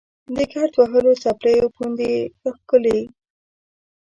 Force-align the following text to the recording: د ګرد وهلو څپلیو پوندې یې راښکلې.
د 0.35 0.37
ګرد 0.51 0.73
وهلو 0.77 1.13
څپلیو 1.23 1.73
پوندې 1.75 2.07
یې 2.13 2.21
راښکلې. 2.43 2.99